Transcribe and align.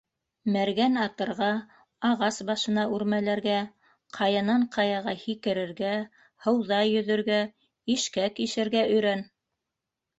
Мәргән 0.53 0.95
атырға, 1.01 1.49
ағас 2.09 2.39
башына 2.47 2.87
үрмәләргә, 2.95 3.59
ҡаянан 4.19 4.67
ҡаяға 4.79 5.17
һикерергә, 5.27 5.95
һыуҙа 6.47 6.83
йөҙөргә, 6.97 7.41
ишкәк 7.99 8.47
ишергә 8.49 8.87
өйрән! 8.93 9.27